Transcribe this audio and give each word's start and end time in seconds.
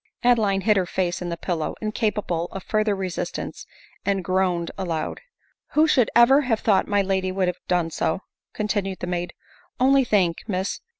Adeline 0.23 0.61
hid 0.61 0.77
her 0.77 0.87
face 0.87 1.21
in 1.21 1.29
the 1.29 1.37
pillow, 1.37 1.75
incapable 1.79 2.45
of 2.53 2.63
further 2.63 2.95
resistance, 2.95 3.67
and 4.03 4.23
groaned 4.23 4.71
aloud. 4.75 5.17
t" 5.17 5.21
Who 5.73 5.87
should 5.87 6.09
ever 6.15 6.41
have 6.41 6.61
thought 6.61 6.87
my 6.87 7.03
lady 7.03 7.31
would 7.31 7.47
have 7.47 7.59
done 7.67 7.91
so!" 7.91 8.21
continued 8.55 9.01
the 9.01 9.05
maid." 9.05 9.35
Only, 9.79 10.03
think, 10.03 10.37
Miss 10.47 10.81